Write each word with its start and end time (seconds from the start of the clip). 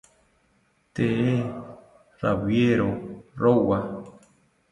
Tee 0.93 1.35
rawiero 2.21 2.87
rowa 3.41 3.79